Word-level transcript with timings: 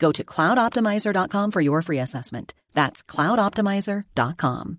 Go 0.00 0.10
to 0.12 0.24
cloudoptimizer.com 0.24 1.50
for 1.50 1.60
your 1.60 1.82
free 1.82 2.00
assessment. 2.00 2.54
That's 2.74 3.02
cloudoptimizer.com. 3.02 4.78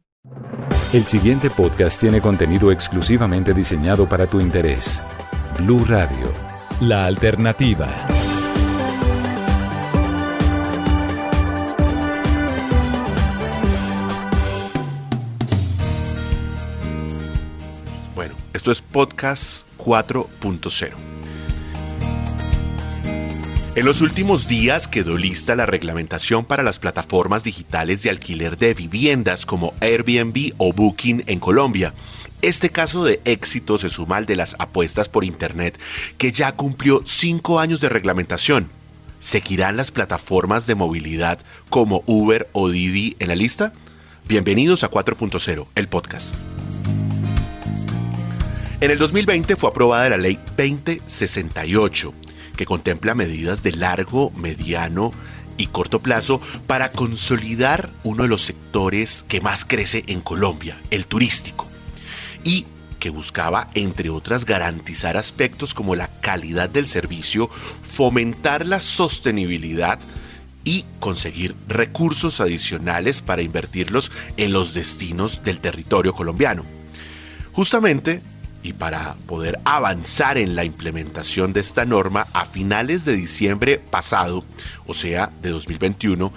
El 0.93 1.05
siguiente 1.05 1.49
podcast 1.49 2.01
tiene 2.01 2.19
contenido 2.19 2.71
exclusivamente 2.71 3.53
diseñado 3.53 4.07
para 4.07 4.27
tu 4.27 4.41
interés. 4.41 5.01
Blue 5.57 5.85
Radio, 5.85 6.33
la 6.81 7.05
alternativa. 7.05 7.87
Bueno, 18.15 18.35
esto 18.53 18.71
es 18.71 18.81
Podcast 18.81 19.65
4.0. 19.77 21.10
En 23.73 23.85
los 23.85 24.01
últimos 24.01 24.49
días 24.49 24.89
quedó 24.89 25.17
lista 25.17 25.55
la 25.55 25.65
reglamentación 25.65 26.43
para 26.43 26.61
las 26.61 26.77
plataformas 26.77 27.45
digitales 27.45 28.03
de 28.03 28.09
alquiler 28.09 28.57
de 28.57 28.73
viviendas 28.73 29.45
como 29.45 29.73
Airbnb 29.79 30.51
o 30.57 30.73
Booking 30.73 31.23
en 31.27 31.39
Colombia. 31.39 31.93
Este 32.41 32.69
caso 32.69 33.05
de 33.05 33.21
éxito 33.23 33.77
se 33.77 33.89
suma 33.89 34.17
al 34.17 34.25
de 34.25 34.35
las 34.35 34.57
apuestas 34.59 35.07
por 35.07 35.23
Internet, 35.23 35.79
que 36.17 36.33
ya 36.33 36.51
cumplió 36.51 37.01
cinco 37.05 37.61
años 37.61 37.79
de 37.79 37.87
reglamentación. 37.87 38.69
¿Seguirán 39.19 39.77
las 39.77 39.91
plataformas 39.91 40.67
de 40.67 40.75
movilidad 40.75 41.39
como 41.69 42.03
Uber 42.07 42.49
o 42.51 42.69
Didi 42.69 43.15
en 43.19 43.29
la 43.29 43.35
lista? 43.35 43.71
Bienvenidos 44.27 44.83
a 44.83 44.91
4.0, 44.91 45.67
el 45.75 45.87
podcast. 45.87 46.35
En 48.81 48.91
el 48.91 48.97
2020 48.97 49.55
fue 49.55 49.69
aprobada 49.69 50.09
la 50.09 50.17
ley 50.17 50.37
2068, 50.57 52.13
que 52.55 52.65
contempla 52.65 53.15
medidas 53.15 53.63
de 53.63 53.71
largo, 53.73 54.31
mediano 54.31 55.11
y 55.57 55.67
corto 55.67 56.01
plazo 56.01 56.41
para 56.67 56.91
consolidar 56.91 57.91
uno 58.03 58.23
de 58.23 58.29
los 58.29 58.41
sectores 58.41 59.25
que 59.27 59.41
más 59.41 59.65
crece 59.65 60.03
en 60.07 60.21
Colombia, 60.21 60.77
el 60.89 61.05
turístico, 61.05 61.67
y 62.43 62.65
que 62.99 63.09
buscaba, 63.09 63.67
entre 63.73 64.09
otras, 64.09 64.45
garantizar 64.45 65.17
aspectos 65.17 65.73
como 65.73 65.95
la 65.95 66.07
calidad 66.21 66.69
del 66.69 66.87
servicio, 66.87 67.49
fomentar 67.83 68.65
la 68.65 68.79
sostenibilidad 68.79 69.99
y 70.63 70.85
conseguir 70.99 71.55
recursos 71.67 72.39
adicionales 72.39 73.21
para 73.21 73.41
invertirlos 73.41 74.11
en 74.37 74.53
los 74.53 74.75
destinos 74.75 75.43
del 75.43 75.59
territorio 75.59 76.13
colombiano. 76.13 76.63
Justamente 77.53 78.21
y 78.63 78.73
para 78.73 79.15
poder 79.27 79.59
avanzar 79.65 80.37
en 80.37 80.55
la 80.55 80.63
implementación 80.63 81.53
de 81.53 81.59
esta 81.61 81.85
norma 81.85 82.27
a 82.33 82.45
finales 82.45 83.05
de 83.05 83.15
diciembre 83.15 83.79
pasado, 83.79 84.43
o 84.85 84.93
sea, 84.93 85.31
de 85.41 85.49
2021, 85.49 86.31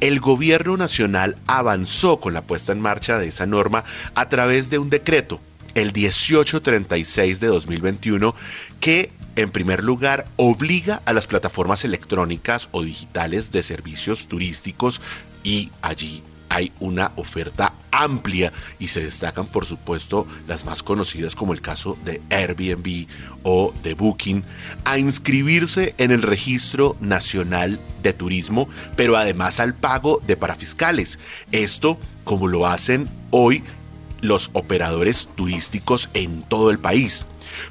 el 0.00 0.20
gobierno 0.20 0.76
nacional 0.76 1.36
avanzó 1.46 2.20
con 2.20 2.34
la 2.34 2.42
puesta 2.42 2.72
en 2.72 2.80
marcha 2.80 3.18
de 3.18 3.28
esa 3.28 3.46
norma 3.46 3.84
a 4.14 4.28
través 4.28 4.70
de 4.70 4.78
un 4.78 4.90
decreto, 4.90 5.40
el 5.74 5.92
1836 5.92 7.40
de 7.40 7.46
2021, 7.46 8.34
que 8.80 9.12
en 9.36 9.50
primer 9.50 9.82
lugar 9.84 10.26
obliga 10.36 11.00
a 11.04 11.12
las 11.12 11.26
plataformas 11.26 11.84
electrónicas 11.84 12.68
o 12.72 12.82
digitales 12.82 13.52
de 13.52 13.62
servicios 13.62 14.26
turísticos 14.26 15.00
y 15.42 15.70
allí 15.80 16.22
hay 16.50 16.72
una 16.80 17.12
oferta 17.16 17.72
amplia 17.92 18.52
y 18.78 18.88
se 18.88 19.02
destacan 19.02 19.46
por 19.46 19.64
supuesto 19.64 20.26
las 20.46 20.66
más 20.66 20.82
conocidas 20.82 21.34
como 21.34 21.54
el 21.54 21.62
caso 21.62 21.96
de 22.04 22.20
Airbnb 22.28 23.06
o 23.44 23.72
de 23.82 23.94
Booking 23.94 24.44
a 24.84 24.98
inscribirse 24.98 25.94
en 25.96 26.10
el 26.10 26.22
registro 26.22 26.96
nacional 27.00 27.80
de 28.02 28.12
turismo 28.12 28.68
pero 28.96 29.16
además 29.16 29.60
al 29.60 29.74
pago 29.74 30.20
de 30.26 30.36
parafiscales. 30.36 31.18
Esto 31.52 31.98
como 32.24 32.48
lo 32.48 32.66
hacen 32.66 33.08
hoy 33.30 33.62
los 34.20 34.50
operadores 34.52 35.28
turísticos 35.34 36.10
en 36.14 36.42
todo 36.42 36.70
el 36.70 36.78
país. 36.78 37.26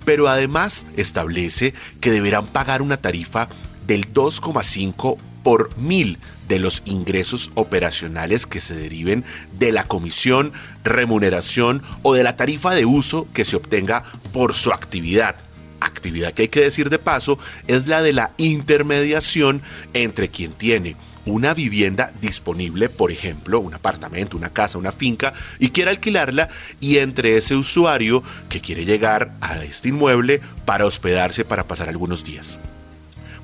Pero 0.06 0.28
además 0.28 0.88
establece 0.98 1.74
que 2.02 2.12
deberán 2.12 2.48
pagar 2.48 2.82
una 2.82 2.98
tarifa 2.98 3.50
del 3.88 4.12
2,5 4.14 5.18
por 5.50 5.76
mil 5.80 6.20
de 6.48 6.60
los 6.60 6.84
ingresos 6.86 7.50
operacionales 7.56 8.46
que 8.46 8.62
se 8.62 8.76
deriven 8.76 9.26
de 9.58 9.72
la 9.72 9.86
comisión, 9.86 10.54
remuneración 10.84 11.82
o 12.04 12.14
de 12.14 12.24
la 12.24 12.36
tarifa 12.36 12.76
de 12.76 12.86
uso 12.86 13.28
que 13.34 13.46
se 13.46 13.56
obtenga 13.56 14.04
por 14.32 14.54
su 14.54 14.72
actividad. 14.72 15.38
Actividad 15.80 16.34
que 16.36 16.44
hay 16.44 16.48
que 16.50 16.62
decir 16.62 16.92
de 16.92 17.00
paso 17.00 17.40
es 17.66 17.88
la 17.88 18.04
de 18.04 18.14
la 18.14 18.30
intermediación 18.38 19.64
entre 19.96 20.30
quien 20.30 20.52
tiene 20.54 20.96
una 21.26 21.56
vivienda 21.56 22.14
disponible, 22.22 22.88
por 22.88 23.12
ejemplo, 23.12 23.60
un 23.60 23.74
apartamento, 23.74 24.38
una 24.38 24.50
casa, 24.52 24.78
una 24.78 24.92
finca, 24.92 25.34
y 25.58 25.70
quiere 25.70 25.90
alquilarla, 25.90 26.50
y 26.80 27.00
entre 27.00 27.38
ese 27.38 27.56
usuario 27.56 28.22
que 28.50 28.62
quiere 28.62 28.86
llegar 28.86 29.32
a 29.42 29.64
este 29.64 29.90
inmueble 29.90 30.42
para 30.66 30.86
hospedarse 30.86 31.44
para 31.44 31.64
pasar 31.64 31.90
algunos 31.90 32.24
días. 32.24 32.60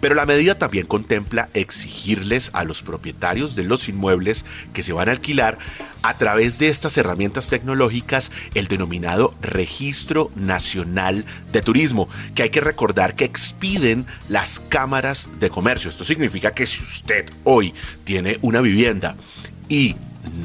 Pero 0.05 0.13
la 0.13 0.27
medida 0.27 0.53
también 0.53 0.85
contempla 0.85 1.49
exigirles 1.55 2.51
a 2.53 2.63
los 2.63 2.83
propietarios 2.83 3.55
de 3.55 3.63
los 3.63 3.89
inmuebles 3.89 4.45
que 4.71 4.83
se 4.83 4.93
van 4.93 5.09
a 5.09 5.13
alquilar 5.13 5.57
a 6.03 6.15
través 6.15 6.59
de 6.59 6.67
estas 6.67 6.95
herramientas 6.99 7.47
tecnológicas 7.47 8.31
el 8.53 8.67
denominado 8.67 9.33
Registro 9.41 10.29
Nacional 10.35 11.25
de 11.51 11.63
Turismo, 11.63 12.07
que 12.35 12.43
hay 12.43 12.51
que 12.51 12.61
recordar 12.61 13.15
que 13.15 13.25
expiden 13.25 14.05
las 14.29 14.59
cámaras 14.59 15.27
de 15.39 15.49
comercio. 15.49 15.89
Esto 15.89 16.03
significa 16.03 16.51
que 16.51 16.67
si 16.67 16.83
usted 16.83 17.31
hoy 17.43 17.73
tiene 18.03 18.37
una 18.43 18.61
vivienda 18.61 19.15
y 19.69 19.95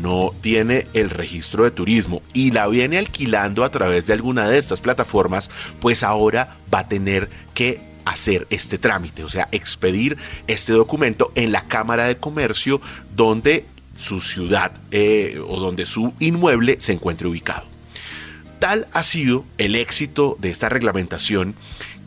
no 0.00 0.32
tiene 0.40 0.86
el 0.94 1.10
registro 1.10 1.64
de 1.64 1.70
turismo 1.70 2.22
y 2.32 2.52
la 2.52 2.66
viene 2.66 2.96
alquilando 2.96 3.62
a 3.62 3.70
través 3.70 4.06
de 4.06 4.14
alguna 4.14 4.48
de 4.48 4.56
estas 4.56 4.80
plataformas, 4.80 5.50
pues 5.80 6.02
ahora 6.02 6.56
va 6.72 6.78
a 6.78 6.88
tener 6.88 7.28
que 7.52 7.89
hacer 8.10 8.46
este 8.50 8.78
trámite, 8.78 9.24
o 9.24 9.28
sea, 9.28 9.48
expedir 9.52 10.16
este 10.46 10.72
documento 10.72 11.32
en 11.34 11.52
la 11.52 11.64
Cámara 11.64 12.06
de 12.06 12.16
Comercio 12.16 12.80
donde 13.14 13.64
su 13.94 14.20
ciudad 14.20 14.72
eh, 14.90 15.40
o 15.46 15.58
donde 15.58 15.86
su 15.86 16.14
inmueble 16.18 16.76
se 16.80 16.92
encuentre 16.92 17.28
ubicado. 17.28 17.66
Tal 18.58 18.86
ha 18.92 19.02
sido 19.02 19.44
el 19.58 19.74
éxito 19.76 20.36
de 20.40 20.50
esta 20.50 20.68
reglamentación 20.68 21.54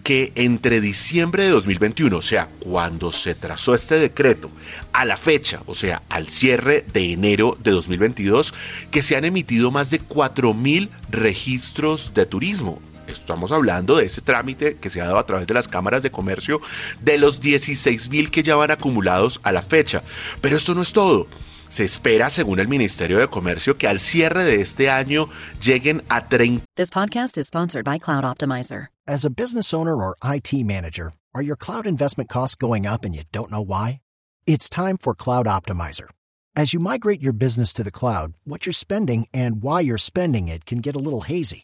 que 0.03 0.33
entre 0.35 0.81
diciembre 0.81 1.43
de 1.43 1.49
2021, 1.49 2.17
o 2.17 2.21
sea, 2.21 2.49
cuando 2.59 3.11
se 3.11 3.35
trazó 3.35 3.73
este 3.73 3.95
decreto, 3.95 4.51
a 4.91 5.05
la 5.05 5.15
fecha, 5.15 5.61
o 5.65 5.73
sea, 5.73 6.03
al 6.09 6.27
cierre 6.27 6.85
de 6.91 7.13
enero 7.13 7.57
de 7.63 7.71
2022, 7.71 8.53
que 8.91 9.01
se 9.01 9.15
han 9.15 9.23
emitido 9.23 9.71
más 9.71 9.89
de 9.89 10.01
4.000 10.01 10.89
registros 11.09 12.13
de 12.13 12.25
turismo. 12.25 12.81
Estamos 13.07 13.51
hablando 13.51 13.97
de 13.97 14.05
ese 14.05 14.21
trámite 14.21 14.75
que 14.77 14.89
se 14.89 15.01
ha 15.01 15.05
dado 15.05 15.19
a 15.19 15.25
través 15.25 15.47
de 15.47 15.53
las 15.53 15.67
cámaras 15.67 16.03
de 16.03 16.11
comercio 16.11 16.61
de 17.01 17.17
los 17.17 17.41
16 17.41 18.09
mil 18.09 18.31
que 18.31 18.43
ya 18.43 18.55
van 18.55 18.71
acumulados 18.71 19.39
a 19.43 19.51
la 19.51 19.61
fecha. 19.61 20.03
Pero 20.41 20.57
esto 20.57 20.73
no 20.73 20.81
es 20.81 20.93
todo. 20.93 21.27
Se 21.69 21.83
espera, 21.83 22.29
según 22.29 22.59
el 22.59 22.67
Ministerio 22.67 23.17
de 23.17 23.27
Comercio, 23.27 23.77
que 23.77 23.87
al 23.87 23.99
cierre 23.99 24.43
de 24.43 24.61
este 24.61 24.91
año 24.91 25.27
lleguen 25.59 26.03
a 26.07 26.27
30. 26.27 26.65
This 26.75 26.91
podcast 26.91 27.35
is 27.35 27.47
sponsored 27.47 27.83
by 27.83 27.97
Cloud 27.97 28.23
Optimizer. 28.23 28.89
As 29.07 29.25
a 29.25 29.31
business 29.31 29.73
owner 29.73 29.95
or 29.95 30.15
IT 30.23 30.53
manager, 30.63 31.13
are 31.33 31.41
your 31.41 31.57
cloud 31.57 31.87
investment 31.87 32.29
costs 32.29 32.55
going 32.55 32.85
up 32.85 33.03
and 33.03 33.15
you 33.15 33.23
don't 33.31 33.49
know 33.49 33.61
why? 33.61 34.01
It's 34.45 34.69
time 34.69 34.97
for 34.99 35.15
Cloud 35.15 35.47
Optimizer. 35.47 36.09
As 36.55 36.73
you 36.73 36.79
migrate 36.79 37.23
your 37.23 37.33
business 37.33 37.73
to 37.73 37.83
the 37.83 37.89
cloud, 37.89 38.33
what 38.43 38.67
you're 38.67 38.73
spending 38.73 39.25
and 39.33 39.63
why 39.63 39.81
you're 39.81 39.97
spending 39.97 40.47
it 40.47 40.65
can 40.65 40.77
get 40.77 40.95
a 40.95 40.99
little 40.99 41.21
hazy. 41.21 41.63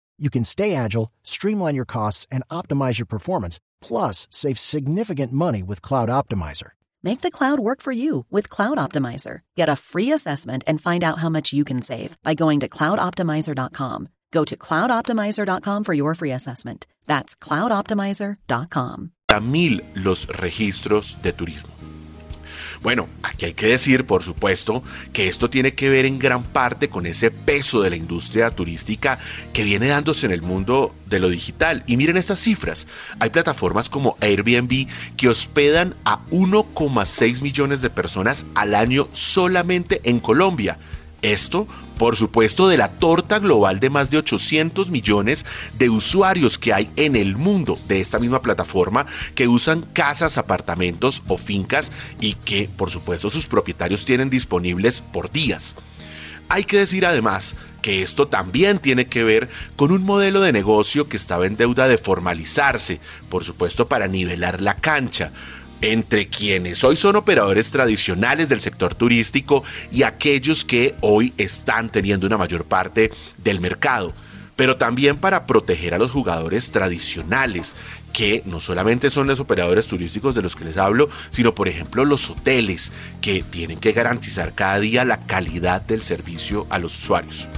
You 0.21 0.29
can 0.29 0.43
stay 0.43 0.75
agile, 0.75 1.11
streamline 1.23 1.73
your 1.75 1.85
costs, 1.85 2.27
and 2.29 2.43
optimize 2.51 2.99
your 2.99 3.07
performance, 3.07 3.59
plus 3.81 4.27
save 4.29 4.59
significant 4.59 5.33
money 5.33 5.63
with 5.63 5.81
Cloud 5.81 6.09
Optimizer. 6.09 6.71
Make 7.01 7.21
the 7.21 7.31
cloud 7.31 7.59
work 7.59 7.81
for 7.81 7.91
you 7.91 8.25
with 8.29 8.47
Cloud 8.47 8.77
Optimizer. 8.77 9.39
Get 9.57 9.67
a 9.67 9.75
free 9.75 10.11
assessment 10.11 10.63
and 10.67 10.79
find 10.79 11.03
out 11.03 11.17
how 11.17 11.29
much 11.29 11.53
you 11.53 11.65
can 11.65 11.81
save 11.81 12.17
by 12.21 12.35
going 12.35 12.59
to 12.59 12.69
cloudoptimizer.com. 12.69 14.09
Go 14.31 14.45
to 14.45 14.55
cloudoptimizer.com 14.55 15.83
for 15.83 15.93
your 15.93 16.13
free 16.13 16.31
assessment. 16.31 16.85
That's 17.07 17.33
cloudoptimizer.com. 17.33 19.11
mil 19.41 19.79
los 19.95 20.27
registros 20.27 21.19
de 21.23 21.31
turismo. 21.31 21.80
Bueno, 22.81 23.07
aquí 23.21 23.45
hay 23.45 23.53
que 23.53 23.67
decir, 23.67 24.05
por 24.05 24.23
supuesto, 24.23 24.83
que 25.13 25.27
esto 25.27 25.51
tiene 25.51 25.75
que 25.75 25.91
ver 25.91 26.05
en 26.07 26.17
gran 26.17 26.41
parte 26.41 26.89
con 26.89 27.05
ese 27.05 27.29
peso 27.29 27.81
de 27.81 27.91
la 27.91 27.95
industria 27.95 28.49
turística 28.49 29.19
que 29.53 29.63
viene 29.63 29.87
dándose 29.87 30.25
en 30.25 30.31
el 30.31 30.41
mundo 30.41 30.95
de 31.05 31.19
lo 31.19 31.29
digital. 31.29 31.83
Y 31.85 31.97
miren 31.97 32.17
estas 32.17 32.39
cifras. 32.39 32.87
Hay 33.19 33.29
plataformas 33.29 33.87
como 33.87 34.17
Airbnb 34.19 34.87
que 35.15 35.29
hospedan 35.29 35.93
a 36.05 36.25
1,6 36.31 37.43
millones 37.43 37.81
de 37.81 37.91
personas 37.91 38.47
al 38.55 38.73
año 38.73 39.07
solamente 39.13 40.01
en 40.05 40.19
Colombia. 40.19 40.79
Esto, 41.21 41.67
por 41.97 42.17
supuesto, 42.17 42.67
de 42.67 42.77
la 42.77 42.89
torta 42.89 43.37
global 43.37 43.79
de 43.79 43.91
más 43.91 44.09
de 44.09 44.17
800 44.17 44.89
millones 44.89 45.45
de 45.77 45.89
usuarios 45.89 46.57
que 46.57 46.73
hay 46.73 46.89
en 46.95 47.15
el 47.15 47.37
mundo 47.37 47.77
de 47.87 48.01
esta 48.01 48.17
misma 48.17 48.41
plataforma 48.41 49.05
que 49.35 49.47
usan 49.47 49.83
casas, 49.93 50.39
apartamentos 50.39 51.21
o 51.27 51.37
fincas 51.37 51.91
y 52.19 52.33
que, 52.33 52.69
por 52.75 52.89
supuesto, 52.89 53.29
sus 53.29 53.45
propietarios 53.45 54.05
tienen 54.05 54.31
disponibles 54.31 55.01
por 55.01 55.31
días. 55.31 55.75
Hay 56.49 56.63
que 56.63 56.79
decir 56.79 57.05
además 57.05 57.55
que 57.81 58.01
esto 58.01 58.27
también 58.27 58.79
tiene 58.79 59.05
que 59.05 59.23
ver 59.23 59.49
con 59.75 59.91
un 59.91 60.03
modelo 60.03 60.41
de 60.41 60.51
negocio 60.51 61.07
que 61.07 61.17
estaba 61.17 61.45
en 61.45 61.55
deuda 61.55 61.87
de 61.87 61.97
formalizarse, 61.97 62.99
por 63.29 63.43
supuesto 63.43 63.87
para 63.87 64.07
nivelar 64.07 64.59
la 64.59 64.75
cancha 64.75 65.31
entre 65.81 66.27
quienes 66.27 66.83
hoy 66.83 66.95
son 66.95 67.15
operadores 67.15 67.71
tradicionales 67.71 68.49
del 68.49 68.61
sector 68.61 68.95
turístico 68.95 69.63
y 69.91 70.03
aquellos 70.03 70.63
que 70.63 70.95
hoy 71.01 71.33
están 71.37 71.89
teniendo 71.89 72.27
una 72.27 72.37
mayor 72.37 72.65
parte 72.65 73.11
del 73.37 73.59
mercado 73.59 74.13
pero 74.61 74.77
también 74.77 75.17
para 75.17 75.47
proteger 75.47 75.95
a 75.95 75.97
los 75.97 76.11
jugadores 76.11 76.69
tradicionales, 76.69 77.73
que 78.13 78.43
no 78.45 78.59
solamente 78.59 79.09
son 79.09 79.25
los 79.25 79.39
operadores 79.39 79.87
turísticos 79.87 80.35
de 80.35 80.43
los 80.43 80.55
que 80.55 80.65
les 80.65 80.77
hablo, 80.77 81.09
sino 81.31 81.55
por 81.55 81.67
ejemplo 81.67 82.05
los 82.05 82.29
hoteles, 82.29 82.91
que 83.21 83.41
tienen 83.41 83.79
que 83.79 83.91
garantizar 83.91 84.53
cada 84.53 84.79
día 84.79 85.03
la 85.03 85.19
calidad 85.19 85.81
del 85.81 86.03
servicio 86.03 86.67
a 86.69 86.77
los 86.77 86.95
usuarios. 86.95 87.49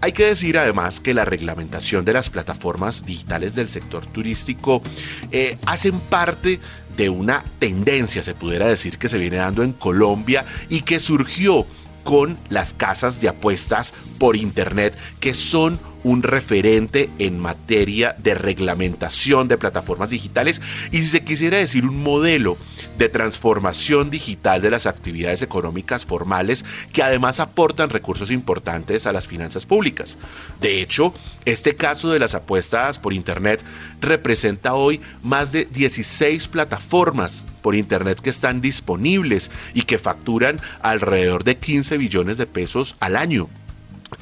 Hay 0.00 0.10
que 0.10 0.26
decir 0.26 0.58
además 0.58 0.98
que 0.98 1.14
la 1.14 1.24
reglamentación 1.24 2.04
de 2.04 2.12
las 2.12 2.28
plataformas 2.28 3.06
digitales 3.06 3.54
del 3.54 3.68
sector 3.68 4.04
turístico 4.04 4.82
eh, 5.30 5.56
hacen 5.64 6.00
parte 6.00 6.58
de 6.96 7.08
una 7.08 7.44
tendencia, 7.58 8.22
se 8.22 8.34
pudiera 8.34 8.68
decir, 8.68 8.98
que 8.98 9.08
se 9.08 9.18
viene 9.18 9.36
dando 9.36 9.62
en 9.62 9.72
Colombia 9.72 10.44
y 10.68 10.82
que 10.82 11.00
surgió 11.00 11.66
con 12.04 12.36
las 12.48 12.74
casas 12.74 13.20
de 13.20 13.28
apuestas 13.28 13.94
por 14.18 14.36
Internet, 14.36 14.96
que 15.20 15.34
son 15.34 15.78
un 16.04 16.22
referente 16.22 17.10
en 17.18 17.38
materia 17.38 18.14
de 18.18 18.34
reglamentación 18.34 19.48
de 19.48 19.58
plataformas 19.58 20.10
digitales 20.10 20.60
y 20.90 20.98
si 20.98 21.06
se 21.06 21.24
quisiera 21.24 21.58
decir 21.58 21.84
un 21.84 22.02
modelo 22.02 22.56
de 22.98 23.08
transformación 23.08 24.10
digital 24.10 24.60
de 24.62 24.70
las 24.70 24.86
actividades 24.86 25.42
económicas 25.42 26.04
formales 26.04 26.64
que 26.92 27.02
además 27.02 27.40
aportan 27.40 27.90
recursos 27.90 28.30
importantes 28.30 29.06
a 29.06 29.12
las 29.12 29.26
finanzas 29.26 29.66
públicas. 29.66 30.18
De 30.60 30.80
hecho, 30.80 31.14
este 31.44 31.76
caso 31.76 32.10
de 32.10 32.18
las 32.18 32.34
apuestas 32.34 32.98
por 32.98 33.12
Internet 33.12 33.62
representa 34.00 34.74
hoy 34.74 35.00
más 35.22 35.52
de 35.52 35.64
16 35.66 36.48
plataformas 36.48 37.44
por 37.62 37.74
Internet 37.74 38.20
que 38.20 38.30
están 38.30 38.60
disponibles 38.60 39.50
y 39.74 39.82
que 39.82 39.98
facturan 39.98 40.60
alrededor 40.80 41.44
de 41.44 41.56
15 41.56 41.96
billones 41.96 42.36
de 42.38 42.46
pesos 42.46 42.96
al 43.00 43.16
año. 43.16 43.48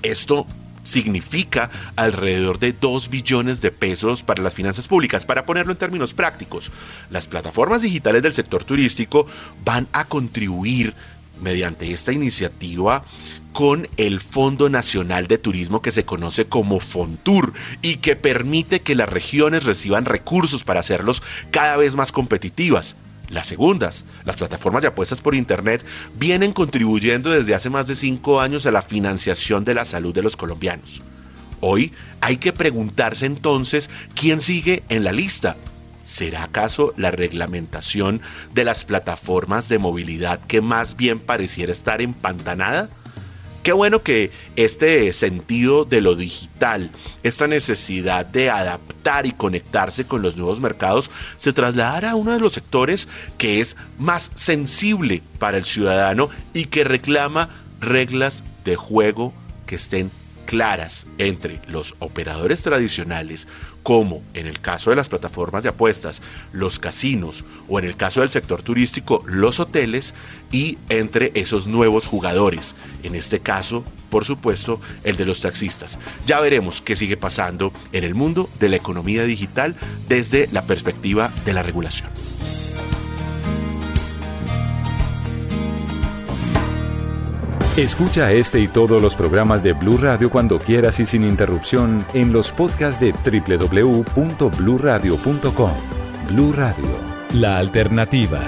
Esto 0.02 0.46
significa 0.84 1.70
alrededor 1.96 2.58
de 2.58 2.72
2 2.72 3.10
billones 3.10 3.60
de 3.60 3.70
pesos 3.70 4.22
para 4.22 4.42
las 4.42 4.54
finanzas 4.54 4.88
públicas. 4.88 5.26
Para 5.26 5.46
ponerlo 5.46 5.72
en 5.72 5.78
términos 5.78 6.14
prácticos, 6.14 6.70
las 7.10 7.26
plataformas 7.26 7.82
digitales 7.82 8.22
del 8.22 8.32
sector 8.32 8.64
turístico 8.64 9.26
van 9.64 9.88
a 9.92 10.04
contribuir 10.04 10.94
mediante 11.40 11.90
esta 11.90 12.12
iniciativa 12.12 13.04
con 13.52 13.88
el 13.96 14.20
Fondo 14.20 14.68
Nacional 14.68 15.26
de 15.26 15.38
Turismo 15.38 15.82
que 15.82 15.90
se 15.90 16.04
conoce 16.04 16.46
como 16.46 16.80
Fontur 16.80 17.52
y 17.82 17.96
que 17.96 18.14
permite 18.14 18.80
que 18.80 18.94
las 18.94 19.08
regiones 19.08 19.64
reciban 19.64 20.04
recursos 20.04 20.62
para 20.64 20.80
hacerlos 20.80 21.22
cada 21.50 21.76
vez 21.76 21.96
más 21.96 22.12
competitivas. 22.12 22.96
Las 23.30 23.46
segundas, 23.46 24.04
las 24.24 24.36
plataformas 24.36 24.82
de 24.82 24.88
apuestas 24.88 25.22
por 25.22 25.36
Internet, 25.36 25.84
vienen 26.18 26.52
contribuyendo 26.52 27.30
desde 27.30 27.54
hace 27.54 27.70
más 27.70 27.86
de 27.86 27.94
cinco 27.94 28.40
años 28.40 28.66
a 28.66 28.72
la 28.72 28.82
financiación 28.82 29.64
de 29.64 29.74
la 29.74 29.84
salud 29.84 30.12
de 30.12 30.22
los 30.22 30.36
colombianos. 30.36 31.02
Hoy 31.60 31.92
hay 32.20 32.38
que 32.38 32.52
preguntarse 32.52 33.26
entonces 33.26 33.88
quién 34.14 34.40
sigue 34.40 34.82
en 34.88 35.04
la 35.04 35.12
lista. 35.12 35.56
¿Será 36.02 36.44
acaso 36.44 36.92
la 36.96 37.12
reglamentación 37.12 38.20
de 38.52 38.64
las 38.64 38.84
plataformas 38.84 39.68
de 39.68 39.78
movilidad 39.78 40.40
que 40.40 40.60
más 40.60 40.96
bien 40.96 41.20
pareciera 41.20 41.70
estar 41.70 42.02
empantanada? 42.02 42.88
Qué 43.62 43.72
bueno 43.72 44.02
que 44.02 44.30
este 44.56 45.12
sentido 45.12 45.84
de 45.84 46.00
lo 46.00 46.14
digital, 46.14 46.90
esta 47.22 47.46
necesidad 47.46 48.24
de 48.24 48.48
adaptar 48.48 49.26
y 49.26 49.32
conectarse 49.32 50.06
con 50.06 50.22
los 50.22 50.38
nuevos 50.38 50.60
mercados, 50.60 51.10
se 51.36 51.52
trasladara 51.52 52.12
a 52.12 52.14
uno 52.14 52.32
de 52.32 52.40
los 52.40 52.54
sectores 52.54 53.06
que 53.36 53.60
es 53.60 53.76
más 53.98 54.32
sensible 54.34 55.22
para 55.38 55.58
el 55.58 55.66
ciudadano 55.66 56.30
y 56.54 56.66
que 56.66 56.84
reclama 56.84 57.50
reglas 57.80 58.44
de 58.64 58.76
juego 58.76 59.34
que 59.66 59.76
estén 59.76 60.10
claras 60.46 61.06
entre 61.18 61.60
los 61.68 61.94
operadores 61.98 62.62
tradicionales, 62.62 63.46
como 63.82 64.22
en 64.34 64.46
el 64.46 64.60
caso 64.60 64.90
de 64.90 64.96
las 64.96 65.08
plataformas 65.08 65.62
de 65.62 65.70
apuestas, 65.70 66.22
los 66.52 66.78
casinos 66.78 67.44
o 67.68 67.78
en 67.78 67.84
el 67.84 67.96
caso 67.96 68.20
del 68.20 68.30
sector 68.30 68.62
turístico, 68.62 69.22
los 69.26 69.60
hoteles, 69.60 70.14
y 70.52 70.78
entre 70.88 71.30
esos 71.34 71.66
nuevos 71.66 72.06
jugadores, 72.06 72.74
en 73.02 73.14
este 73.14 73.40
caso, 73.40 73.84
por 74.10 74.24
supuesto, 74.24 74.80
el 75.04 75.16
de 75.16 75.24
los 75.24 75.40
taxistas. 75.40 75.98
Ya 76.26 76.40
veremos 76.40 76.80
qué 76.80 76.96
sigue 76.96 77.16
pasando 77.16 77.72
en 77.92 78.04
el 78.04 78.14
mundo 78.14 78.50
de 78.58 78.68
la 78.68 78.76
economía 78.76 79.24
digital 79.24 79.76
desde 80.08 80.48
la 80.50 80.62
perspectiva 80.62 81.32
de 81.44 81.52
la 81.52 81.62
regulación. 81.62 82.10
Escucha 87.76 88.32
este 88.32 88.58
y 88.60 88.66
todos 88.68 89.00
los 89.00 89.14
programas 89.14 89.62
de 89.62 89.72
Blue 89.74 89.96
Radio 89.96 90.28
cuando 90.28 90.58
quieras 90.58 90.98
y 90.98 91.06
sin 91.06 91.22
interrupción 91.24 92.04
en 92.14 92.32
los 92.32 92.50
podcasts 92.50 93.00
de 93.00 93.12
www.bluradio.com. 93.12 95.72
Blue 96.28 96.52
Radio, 96.52 96.88
la 97.34 97.58
alternativa. 97.58 98.40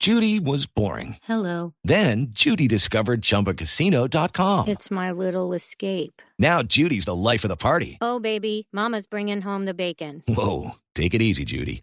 Judy 0.00 0.40
was 0.40 0.66
boring. 0.66 1.16
Hello. 1.22 1.74
Then 1.84 2.32
Judy 2.32 2.66
discovered 2.66 3.20
chumbacasino.com. 3.20 4.66
It's 4.68 4.90
my 4.90 5.12
little 5.12 5.52
escape. 5.52 6.22
Now 6.38 6.62
Judy's 6.62 7.04
the 7.04 7.14
life 7.14 7.44
of 7.44 7.50
the 7.50 7.56
party. 7.56 7.98
Oh, 8.00 8.18
baby, 8.18 8.66
Mama's 8.72 9.06
bringing 9.06 9.42
home 9.42 9.66
the 9.66 9.74
bacon. 9.74 10.22
Whoa. 10.26 10.72
Take 10.94 11.14
it 11.14 11.22
easy, 11.22 11.44
Judy. 11.44 11.82